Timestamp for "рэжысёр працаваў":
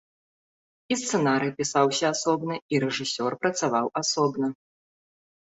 2.85-3.87